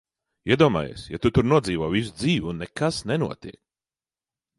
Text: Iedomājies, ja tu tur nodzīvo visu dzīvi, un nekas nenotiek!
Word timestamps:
Iedomājies, 0.53 1.03
ja 1.15 1.19
tu 1.25 1.31
tur 1.35 1.45
nodzīvo 1.51 1.89
visu 1.95 2.13
dzīvi, 2.21 2.47
un 2.53 2.63
nekas 2.65 3.03
nenotiek! 3.13 3.59